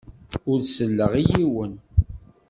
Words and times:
Ur 0.51 0.59
selleɣ 0.63 1.11
i 1.15 1.23
yiwen. 1.31 1.73